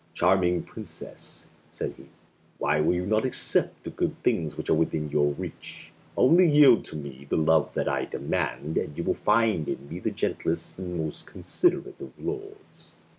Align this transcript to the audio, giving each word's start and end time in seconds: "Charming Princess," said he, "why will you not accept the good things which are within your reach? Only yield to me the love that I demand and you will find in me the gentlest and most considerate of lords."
"Charming 0.15 0.63
Princess," 0.63 1.45
said 1.71 1.93
he, 1.95 2.05
"why 2.57 2.79
will 2.81 2.95
you 2.95 3.05
not 3.05 3.23
accept 3.23 3.83
the 3.83 3.91
good 3.91 4.15
things 4.23 4.57
which 4.57 4.67
are 4.67 4.73
within 4.73 5.11
your 5.11 5.33
reach? 5.33 5.91
Only 6.17 6.49
yield 6.49 6.85
to 6.85 6.95
me 6.95 7.27
the 7.29 7.37
love 7.37 7.71
that 7.75 7.87
I 7.87 8.05
demand 8.05 8.79
and 8.79 8.97
you 8.97 9.03
will 9.03 9.13
find 9.13 9.67
in 9.69 9.87
me 9.87 9.99
the 9.99 10.09
gentlest 10.09 10.79
and 10.79 10.97
most 10.97 11.27
considerate 11.27 12.01
of 12.01 12.13
lords." 12.17 12.93